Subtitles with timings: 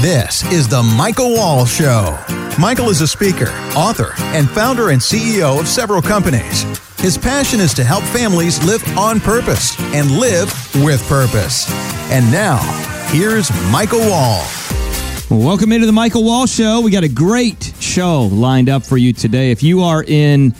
[0.00, 2.18] This is the Michael Wall Show.
[2.58, 6.62] Michael is a speaker, author, and founder and CEO of several companies.
[6.98, 11.70] His passion is to help families live on purpose and live with purpose.
[12.10, 12.56] And now,
[13.10, 14.42] here's Michael Wall.
[15.28, 16.80] Welcome into the Michael Wall Show.
[16.80, 19.50] We got a great show lined up for you today.
[19.50, 20.54] If you are in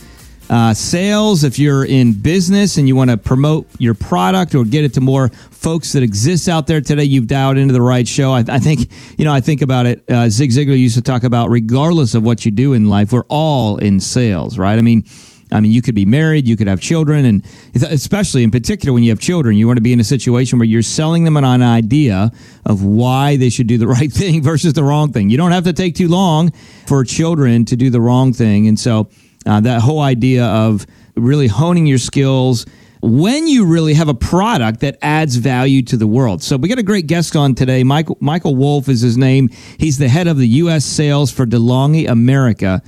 [0.50, 4.84] uh, sales, if you're in business and you want to promote your product or get
[4.84, 8.32] it to more folks that exist out there today, you've dialed into the right show.
[8.32, 10.02] I, I think, you know, I think about it.
[10.10, 13.22] Uh, Zig Ziglar used to talk about regardless of what you do in life, we're
[13.28, 14.76] all in sales, right?
[14.76, 15.04] I mean,
[15.52, 19.04] I mean, you could be married, you could have children, and especially in particular when
[19.04, 21.44] you have children, you want to be in a situation where you're selling them an
[21.44, 22.32] idea
[22.66, 25.30] of why they should do the right thing versus the wrong thing.
[25.30, 26.50] You don't have to take too long
[26.86, 28.66] for children to do the wrong thing.
[28.66, 29.08] And so,
[29.46, 30.86] uh, that whole idea of
[31.16, 32.66] really honing your skills
[33.02, 36.42] when you really have a product that adds value to the world.
[36.42, 37.82] So we got a great guest on today.
[37.82, 39.48] Michael Michael Woulfe is his name.
[39.78, 40.84] He's the head of the U.S.
[40.84, 42.82] sales for DeLonghi America,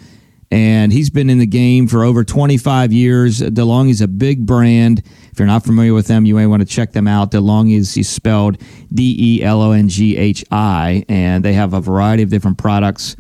[0.51, 3.41] and he's been in the game for over 25 years.
[3.41, 5.03] DeLonghi's a big brand.
[5.33, 7.31] If you're not familiar with them, you may want to check them out.
[7.31, 8.59] DeLonghi is spelled
[8.93, 12.59] D E L O N G H I, and they have a variety of different
[12.59, 13.17] products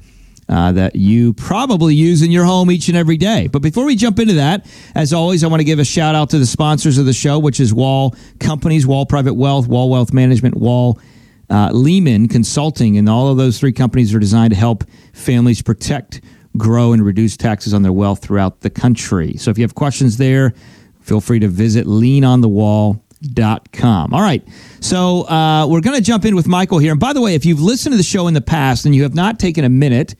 [0.52, 3.46] uh, that you probably use in your home each and every day.
[3.46, 6.28] But before we jump into that, as always, I want to give a shout out
[6.30, 10.12] to the sponsors of the show, which is Wall Companies, Wall Private Wealth, Wall Wealth
[10.12, 11.00] Management, Wall
[11.48, 16.20] uh, Lehman Consulting, and all of those three companies are designed to help families protect,
[16.58, 19.38] grow, and reduce taxes on their wealth throughout the country.
[19.38, 20.52] So if you have questions there,
[21.00, 24.12] feel free to visit leanonthewall.com.
[24.12, 24.46] All right.
[24.80, 26.90] So uh, we're going to jump in with Michael here.
[26.90, 29.04] And by the way, if you've listened to the show in the past and you
[29.04, 30.14] have not taken a minute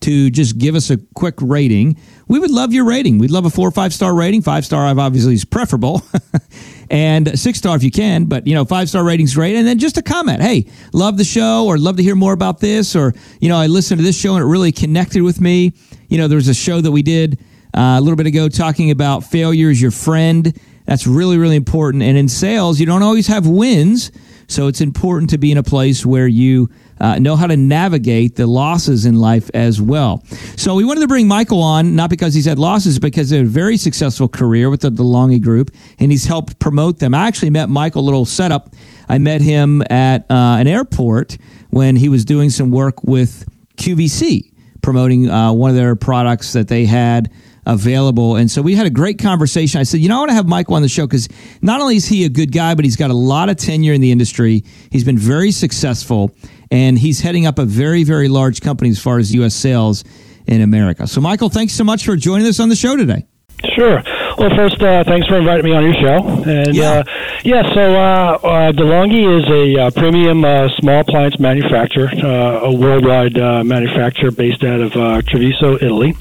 [0.00, 1.96] to just give us a quick rating,
[2.28, 3.18] we would love your rating.
[3.18, 4.42] We'd love a four or five star rating.
[4.42, 6.02] Five star, obviously, is preferable.
[6.90, 9.56] and six star if you can, but you know, five star rating's great.
[9.56, 10.42] And then just a comment.
[10.42, 12.94] Hey, love the show or love to hear more about this.
[12.94, 15.72] Or, you know, I listened to this show and it really connected with me.
[16.08, 17.40] You know, there was a show that we did
[17.74, 20.58] uh, a little bit ago talking about failure is your friend.
[20.84, 22.02] That's really, really important.
[22.02, 24.12] And in sales, you don't always have wins.
[24.48, 26.70] So it's important to be in a place where you
[27.00, 30.22] uh, know how to navigate the losses in life as well.
[30.56, 33.46] So we wanted to bring Michael on, not because he's had losses, because he had
[33.46, 37.14] a very successful career with the DeLonghi Group, and he's helped promote them.
[37.14, 38.74] I actually met Michael, a little setup.
[39.08, 41.38] I met him at uh, an airport
[41.70, 43.46] when he was doing some work with
[43.76, 44.52] QVC,
[44.82, 47.30] promoting uh, one of their products that they had
[47.66, 48.36] available.
[48.36, 49.80] And so we had a great conversation.
[49.80, 51.28] I said, you know, I want to have Michael on the show because
[51.60, 54.00] not only is he a good guy, but he's got a lot of tenure in
[54.00, 54.64] the industry.
[54.90, 56.34] He's been very successful,
[56.70, 59.54] and he's heading up a very, very large company as far as U.S.
[59.54, 60.04] sales
[60.46, 61.06] in America.
[61.06, 63.26] So, Michael, thanks so much for joining us on the show today.
[63.74, 64.02] Sure.
[64.38, 66.28] Well, first, uh, thanks for inviting me on your show.
[66.46, 67.04] And yeah, uh,
[67.42, 67.74] yeah.
[67.74, 73.38] So uh, uh, DeLonghi is a uh, premium uh, small appliance manufacturer, uh, a worldwide
[73.38, 76.14] uh, manufacturer based out of uh, Treviso, Italy.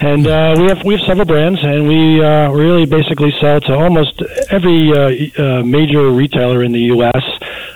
[0.00, 3.74] And uh, we have we have several brands, and we uh, really basically sell to
[3.74, 4.20] almost
[4.50, 7.24] every uh, uh, major retailer in the U.S.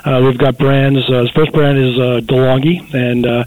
[0.05, 0.99] Uh, we've got brands.
[1.11, 3.44] Uh, the first brand is uh, DeLonghi, and uh,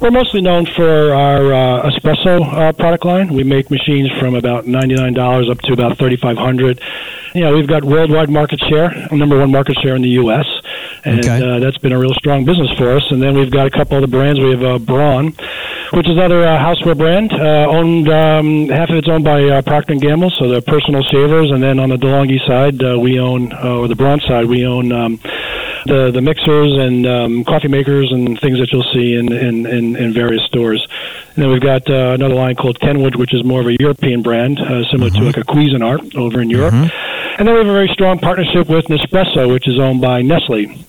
[0.00, 3.32] we're mostly known for our uh, espresso uh, product line.
[3.34, 6.80] We make machines from about ninety-nine dollars up to about thirty-five hundred.
[7.34, 10.46] You know, we've got worldwide market share, number one market share in the U.S.,
[11.04, 11.42] and Okay.
[11.42, 13.02] uh, that's been a real strong business for us.
[13.10, 14.40] And then we've got a couple other brands.
[14.40, 15.34] We have uh, Braun,
[15.92, 17.32] which is another uh, houseware brand.
[17.32, 21.02] Uh, owned um, half of it's owned by uh, Procter and Gamble, so they're personal
[21.04, 21.50] savers.
[21.50, 24.64] And then on the DeLonghi side, uh, we own, uh, or the Braun side, we
[24.64, 24.92] own.
[24.92, 25.20] Um,
[25.86, 29.96] the the mixers and um, coffee makers and things that you'll see in in, in,
[29.96, 30.86] in various stores.
[31.34, 34.22] And then we've got uh, another line called Kenwood, which is more of a European
[34.22, 36.74] brand, uh, similar to like a Cuisinart over in Europe.
[37.38, 40.86] And then we have a very strong partnership with Nespresso, which is owned by Nestle.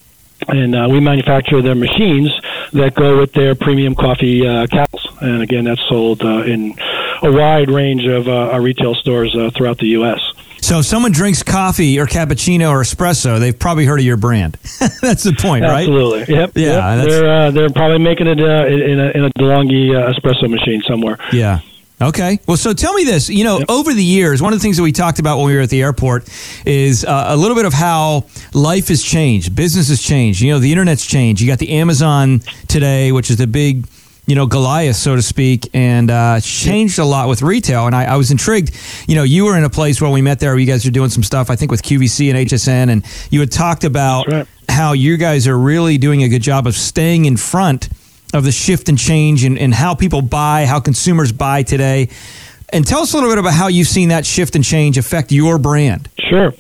[0.48, 2.32] And uh, we manufacture their machines
[2.72, 5.08] that go with their premium coffee uh, kettles.
[5.20, 6.76] And again, that's sold uh, in
[7.22, 10.22] a wide range of uh, our retail stores uh, throughout the U.S.
[10.62, 14.54] So if someone drinks coffee or cappuccino or espresso, they've probably heard of your brand.
[15.02, 15.82] That's the point, right?
[15.88, 16.34] Absolutely.
[16.36, 16.52] Yep.
[16.56, 17.08] Yeah, Yep.
[17.08, 20.82] They're uh, they're probably making it uh, in a in a DeLonghi uh, espresso machine
[20.88, 21.18] somewhere.
[21.32, 21.60] Yeah.
[22.00, 22.40] Okay.
[22.48, 23.28] Well, so tell me this.
[23.28, 25.56] You know, over the years, one of the things that we talked about when we
[25.56, 26.30] were at the airport
[26.66, 30.40] is uh, a little bit of how life has changed, business has changed.
[30.42, 31.42] You know, the internet's changed.
[31.42, 33.88] You got the Amazon today, which is the big,
[34.28, 37.88] you know, Goliath, so to speak, and uh, changed a lot with retail.
[37.88, 38.76] And I, I was intrigued.
[39.08, 40.52] You know, you were in a place where we met there.
[40.52, 43.40] Where you guys are doing some stuff, I think, with QVC and HSN, and you
[43.40, 44.46] had talked about right.
[44.68, 47.88] how you guys are really doing a good job of staying in front
[48.34, 52.10] of the shift and change and, and how people buy, how consumers buy today.
[52.70, 55.32] And tell us a little bit about how you've seen that shift and change affect
[55.32, 56.10] your brand.
[56.20, 56.52] Sure.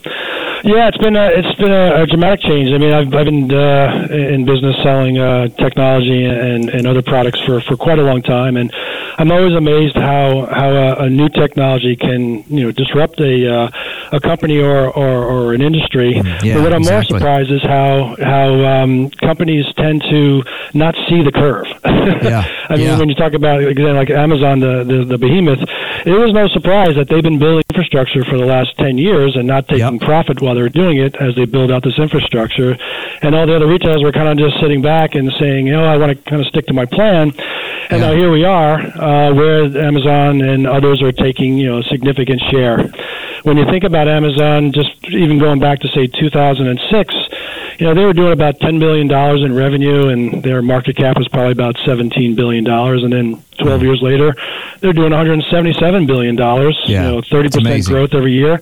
[0.67, 2.73] Yeah, it's been a, it's been a, a dramatic change.
[2.73, 7.39] I mean, I've, I've been uh, in business selling uh, technology and, and other products
[7.45, 8.69] for, for quite a long time, and
[9.17, 13.69] I'm always amazed how how a, a new technology can you know disrupt a uh,
[14.11, 16.15] a company or, or, or an industry.
[16.15, 17.13] Mm, yeah, but what I'm exactly.
[17.13, 20.43] more surprised is how how um, companies tend to
[20.73, 21.67] not see the curve.
[22.17, 22.97] Yeah, I mean, yeah.
[22.97, 25.59] when you talk about again like Amazon, the, the the behemoth,
[26.07, 29.45] it was no surprise that they've been building infrastructure for the last ten years and
[29.45, 30.01] not taking Yep.
[30.01, 32.77] profit while they're doing it as they build out this infrastructure.
[33.21, 35.83] And all the other retailers were kind of just sitting back and saying, you know,
[35.83, 37.33] I want to kind of stick to my plan.
[37.89, 38.07] And Yeah.
[38.09, 42.41] now here we are, uh, where Amazon and others are taking, you know, a significant
[42.51, 42.89] share.
[43.43, 47.13] When you think about Amazon, just even going back to say 2006,
[47.79, 51.17] you know, they were doing about 10 billion dollars in revenue, and their market cap
[51.17, 53.03] was probably about 17 billion dollars.
[53.03, 54.35] And then 12 years later,
[54.79, 56.77] they're doing 177 billion dollars.
[56.85, 58.59] Yeah, you know, 30% growth every year,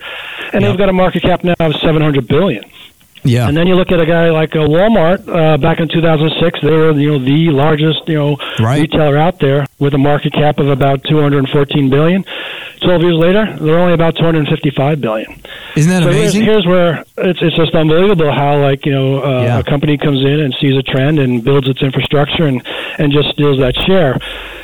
[0.53, 0.62] and Yep.
[0.62, 2.63] they've got a market cap now of 700 billion.
[3.23, 3.47] Yeah.
[3.47, 5.27] And then you look at a guy like uh, Walmart.
[5.27, 8.81] Uh, back in 2006, they were you know the largest you know Right.
[8.81, 12.23] retailer out there with a market cap of about 214 billion.
[12.81, 15.41] 12 years later, they're only about 255 billion.
[15.75, 16.44] Isn't that here's, amazing?
[16.44, 19.60] here's where it's it's just unbelievable how like you know uh, Yeah.
[19.60, 22.66] a company comes in and sees a trend and builds its infrastructure and
[22.98, 24.18] and just steals that share,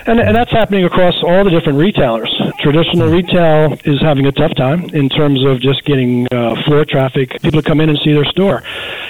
[0.07, 2.31] and and that's happening across all the different retailers.
[2.59, 7.31] Traditional retail is having a tough time in terms of just getting uh, floor traffic,
[7.41, 8.63] people to come in and see their store.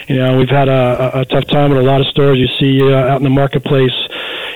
[0.07, 2.47] You know, we've had a, a, a tough time with a lot of stores you
[2.59, 3.93] see uh, out in the marketplace.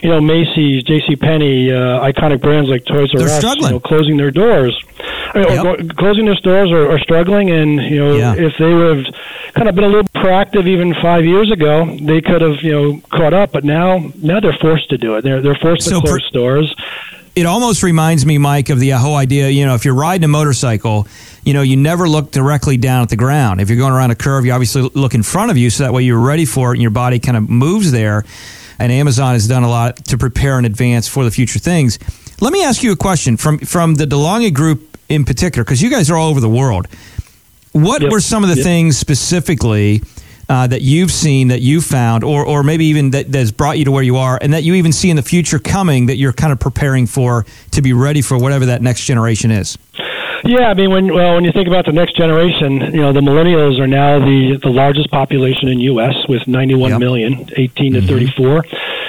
[0.02, 1.16] You know, Macy's, J.C.
[1.16, 5.00] Penney, uh, iconic brands like Toys R Us, you know, closing their doors, I mean,
[5.00, 5.64] or Yep.
[5.64, 7.50] go- closing their stores or, or struggling.
[7.52, 8.34] And you know, Yeah.
[8.36, 9.14] if they would have
[9.54, 13.02] kind of been a little proactive even five years ago, they could have you know
[13.12, 13.52] caught up.
[13.52, 15.24] But now, now they're forced to do it.
[15.24, 16.76] They're they're forced So to close for- stores.
[17.36, 19.50] it almost reminds me, Mike, of the uh, whole idea.
[19.50, 21.06] You know, if you're riding a motorcycle,
[21.44, 23.60] you know, you never look directly down at the ground.
[23.60, 25.94] If you're going around a curve, you obviously look in front of you, so that
[25.94, 28.24] way you're ready for it, and your body kind of moves there.
[28.80, 31.98] And Amazon has done a lot to prepare in advance for the future things.
[32.42, 35.90] Let me ask you a question from from the DeLonghi Group in particular, because you
[35.90, 36.88] guys are all over the world.
[37.72, 38.12] What Yep.
[38.12, 38.64] were some of the Yep.
[38.64, 40.02] things specifically
[40.48, 43.86] uh, that you've seen that you found, or or maybe even that that's brought you
[43.86, 46.34] to where you are, and that you even see in the future coming that you're
[46.34, 49.76] kind of preparing for to be ready for whatever that next generation is?
[50.44, 53.22] Yeah, I mean, when well, when you think about the next generation, you know, the
[53.22, 56.14] millennials are now the the largest population in U.S.
[56.30, 57.00] with 91 Yep.
[57.00, 58.64] million, 18 to 34,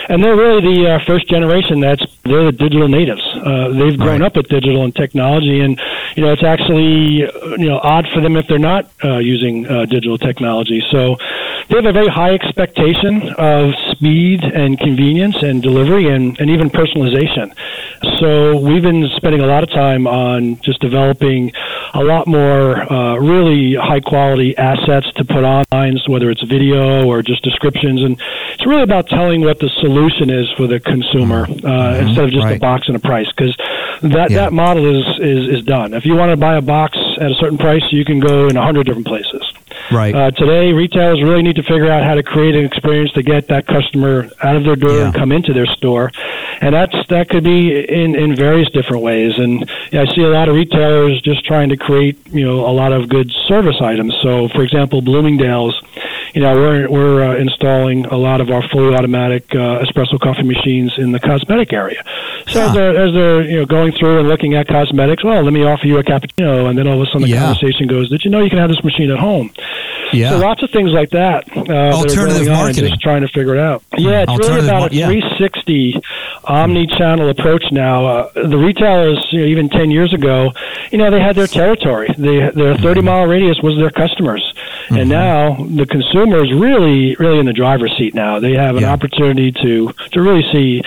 [0.08, 3.22] and they're really the uh, first generation that's they're the digital natives.
[3.36, 4.26] Uh, they've grown Right.
[4.26, 5.80] up with digital and technology, and
[6.16, 9.66] you know, it's actually uh, you know odd for them if they're not uh, using
[9.66, 10.82] uh, digital technology.
[10.90, 11.16] So
[11.68, 16.70] they have a very high expectation of speed and convenience and delivery and, and even
[16.70, 17.54] personalization.
[18.20, 21.52] So we've been spending a lot of time on just developing
[21.94, 27.22] a lot more uh, really high quality assets to put online, whether it's video or
[27.22, 28.02] just descriptions.
[28.02, 28.20] And
[28.66, 32.46] it's really about telling what the solution is for the consumer uh, instead of just
[32.48, 33.28] a box and a price.
[33.28, 33.56] Because
[34.02, 34.38] that, Yeah.
[34.38, 35.94] that model is, is, is done.
[35.94, 38.56] If you want to buy a box at a certain price, you can go in
[38.56, 39.42] a hundred different places.
[39.92, 40.12] Right.
[40.12, 43.46] Uh, today, retailers really need to figure out how to create an experience to get
[43.48, 45.04] that customer out of their door Yeah.
[45.06, 46.10] and come into their store,
[46.60, 49.38] and that's that could be in in various different ways.
[49.38, 52.72] And yeah, I see a lot of retailers just trying to create you know a
[52.72, 54.12] lot of good service items.
[54.22, 55.80] So, for example, Bloomingdale's,
[56.34, 60.42] you know, we're we're uh, installing a lot of our fully automatic uh, espresso coffee
[60.42, 62.02] machines in the cosmetic area.
[62.48, 62.66] So Huh.
[62.68, 65.64] as they're as they're you know going through and looking at cosmetics, well, let me
[65.64, 67.42] offer you a cappuccino, and then all of a sudden the Yeah.
[67.44, 69.50] conversation goes, "Did you know you can have this machine at home?"
[70.12, 70.30] Yeah.
[70.30, 71.44] So lots of things like that.
[71.56, 72.90] Uh, that are Alternative and marketing.
[72.90, 73.82] Just trying to figure it out.
[73.96, 75.06] Yeah, it's really about a yeah.
[75.06, 76.00] 360
[76.44, 78.06] omni-channel approach now.
[78.06, 80.52] Uh, the retailers, you know, even 10 years ago,
[80.90, 82.08] you know, they had their territory.
[82.16, 84.42] They, their 30-mile radius was their customers.
[84.86, 84.96] Mm-hmm.
[84.96, 88.38] And now the consumer is really, really in the driver's seat now.
[88.38, 88.92] They have an Yeah.
[88.92, 90.82] opportunity to, to really see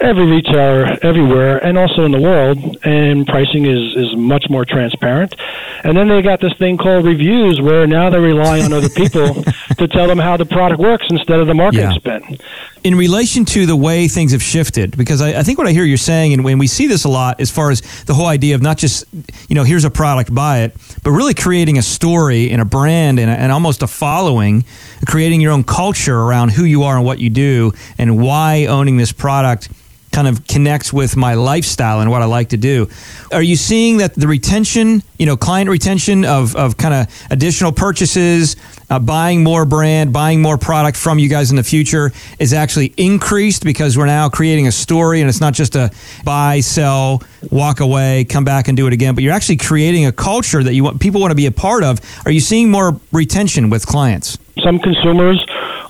[0.00, 5.34] every retailer everywhere and also in the world, and pricing is, is much more transparent.
[5.82, 9.42] And then they got this thing called reviews where now they rely on other people
[9.78, 11.96] to tell them how the product works instead of the marketing Yeah.
[11.96, 12.38] spin.
[12.84, 15.84] in relation to the way things have shifted, because I, I think what I hear
[15.84, 18.54] you're saying, and when we see this a lot, as far as the whole idea
[18.54, 19.04] of not just,
[19.48, 23.18] you know, here's a product, buy it, but really creating a story and a brand
[23.18, 24.64] and, a, and almost a following,
[25.06, 28.96] creating your own culture around who you are and what you do, and why owning
[28.98, 29.68] this product
[30.14, 32.88] kind of connects with my lifestyle and what I like to do.
[33.32, 37.72] Are you seeing that the retention, you know, client retention of, of kind of additional
[37.72, 38.54] purchases,
[38.90, 42.94] uh, buying more brand, buying more product from you guys in the future is actually
[42.96, 45.90] increased because we're now creating a story and it's not just a
[46.24, 50.12] buy, sell, walk away, come back and do it again, but you're actually creating a
[50.12, 52.00] culture that you want people want to be a part of.
[52.24, 54.38] Are you seeing more retention with clients?
[54.62, 55.44] Some consumers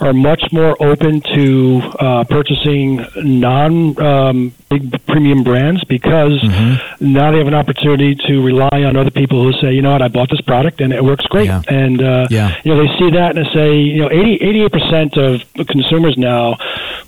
[0.05, 7.13] are much more open to uh, purchasing non um, big premium brands because mm-hmm.
[7.13, 10.03] now they have an opportunity to rely on other people who say, you know what,
[10.03, 11.47] I bought this product and it works great.
[11.47, 11.63] Yeah.
[11.69, 12.55] And uh, yeah.
[12.65, 16.57] you know they see that and they say, you know, 88 percent of consumers now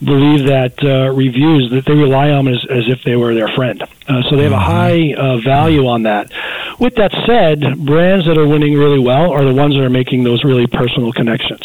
[0.03, 3.83] believe that uh, reviews that they rely on as, as if they were their friend.
[4.09, 4.65] Uh, so they have a mm-hmm.
[4.65, 6.31] high uh, value on that.
[6.79, 10.25] With that said, brands that are winning really well are the ones that are making
[10.25, 11.63] those really personal connections.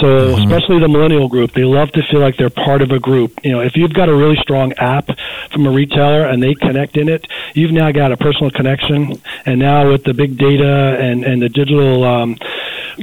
[0.00, 0.42] So mm-hmm.
[0.42, 3.32] especially the millennial group, they love to feel like they're part of a group.
[3.44, 5.08] You know, if you've got a really strong app
[5.52, 9.22] from a retailer and they connect in it, you've now got a personal connection.
[9.46, 12.36] And now with the big data and and the digital um,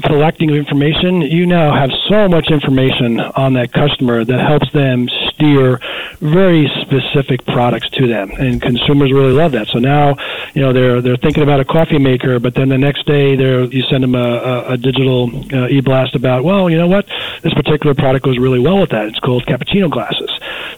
[0.03, 5.10] collecting of information, you now have so much information on that customer that helps them
[5.29, 5.79] steer
[6.19, 9.67] very specific products to them, and consumers really love that.
[9.67, 10.15] So now,
[10.53, 13.63] you know, they're they're thinking about a coffee maker, but then the next day, they're
[13.65, 17.05] you send them a, a, a digital uh, e-blast about, well, you know what,
[17.41, 19.05] this particular product goes really well with that.
[19.07, 20.29] It's called cappuccino glasses.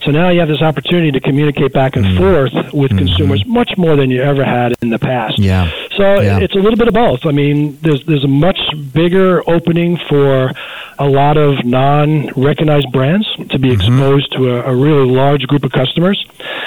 [0.04, 2.18] So now you have this opportunity to communicate back and mm.
[2.18, 2.98] forth with mm-hmm.
[2.98, 5.40] consumers much more than you ever had in the past.
[5.40, 5.72] Yeah.
[5.98, 6.40] So yeah.
[6.40, 7.26] it's a little bit of both.
[7.26, 8.60] I mean, there's there's a much
[8.94, 10.52] bigger opening for
[11.00, 13.74] a lot of non-recognized brands to be mm-hmm.
[13.74, 16.24] exposed to a, a, really large group of customers,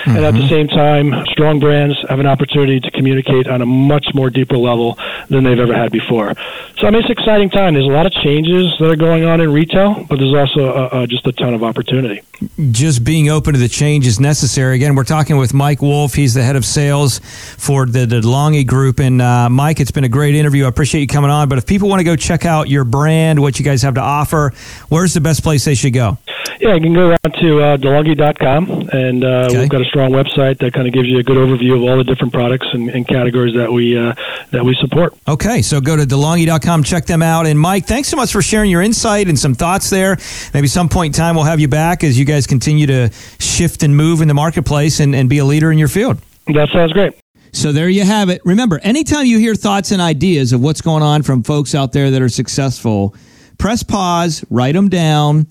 [0.06, 0.16] mm-hmm.
[0.16, 0.48] and at the mm-hmm.
[0.48, 4.98] same time, strong brands have an opportunity to communicate on a much more deeper level
[5.28, 6.34] than they've ever had before.
[6.78, 7.74] So I mean, it's an exciting time.
[7.74, 11.02] There's a lot of changes that are going on in retail, but there's also a,
[11.02, 12.22] a, just a ton of opportunity.
[12.70, 14.76] Just being open to the change is necessary.
[14.76, 16.14] Again, we're talking with Mike Woulfe.
[16.14, 17.18] He's the head of sales
[17.56, 19.00] for the DeLonghi Group.
[19.00, 20.66] And uh, Mike, it's been a great interview.
[20.66, 21.48] I appreciate you coming on.
[21.48, 24.02] But if people want to go check out your brand, what you guys have to
[24.02, 24.52] offer,
[24.88, 26.18] where's the best place they should go?
[26.60, 29.60] Yeah, you can go around to uh, DeLonghi.com, and uh, okay.
[29.60, 31.98] we've got a strong website that kind of gives you a good overview of all
[31.98, 34.14] the different products and, and categories that we uh,
[34.52, 35.14] that we support.
[35.28, 37.46] Okay, so go to DeLonghi.com, check them out.
[37.46, 40.16] And Mike, thanks so much for sharing your insight and some thoughts there.
[40.54, 43.82] Maybe some point in time we'll have you back as you guys continue to shift
[43.82, 46.18] and move in the marketplace and, and be a leader in your field.
[46.46, 47.12] That sounds great.
[47.52, 48.40] So there you have it.
[48.44, 52.10] Remember, anytime you hear thoughts and ideas of what's going on from folks out there
[52.10, 53.14] that are successful,
[53.58, 55.46] press pause, write them down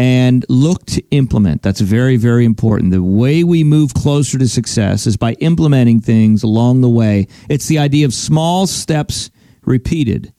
[0.00, 1.60] and look to implement.
[1.60, 2.90] That's very, very important.
[2.90, 7.28] The way we move closer to success is by implementing things along the way.
[7.50, 9.30] It's the idea of small steps
[9.60, 10.32] repeated,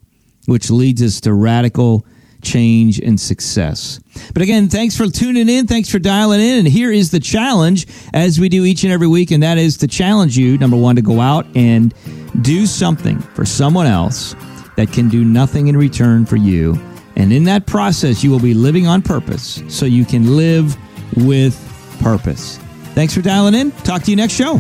[0.48, 2.08] which leads us to radical
[2.42, 4.00] change and success.
[4.34, 5.68] But again, thanks for tuning in.
[5.68, 6.58] Thanks for dialing in.
[6.58, 9.78] And here is the challenge as we do each and every week, and that is
[9.78, 11.94] to challenge you, number one, to go out and
[12.42, 14.34] do something for someone else
[14.76, 16.80] that can do nothing in return for you
[17.22, 20.76] and in that process, you will be living on purpose so you can live
[21.18, 21.56] with
[22.02, 22.58] purpose.
[22.96, 23.72] Thanks for dialing in.
[23.84, 24.60] Talk to you next show.